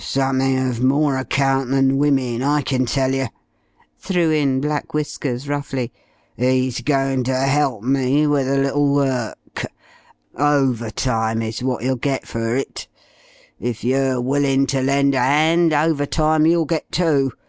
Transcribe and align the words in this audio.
"Somethin' 0.00 0.70
uv 0.72 0.80
more 0.80 1.16
account 1.16 1.70
than 1.70 1.98
women, 1.98 2.40
I 2.40 2.62
kin 2.62 2.86
tell 2.86 3.12
ye!" 3.12 3.26
threw 3.98 4.30
in 4.30 4.60
Black 4.60 4.94
Whiskers 4.94 5.48
roughly. 5.48 5.92
"'E's 6.38 6.80
going 6.82 7.24
ter 7.24 7.46
help 7.46 7.82
me 7.82 8.24
with 8.28 8.46
a 8.48 8.58
little 8.58 8.94
work 8.94 9.66
overtime 10.36 11.42
is 11.42 11.64
what 11.64 11.82
'e'll 11.82 11.96
get 11.96 12.28
fer 12.28 12.54
it. 12.54 12.86
If 13.58 13.82
yer 13.82 14.20
willin' 14.20 14.68
ter 14.68 14.82
lend 14.82 15.16
a 15.16 15.18
'and, 15.18 15.72
overtime 15.72 16.46
you'll 16.46 16.64
get, 16.64 16.92
too. 16.92 17.32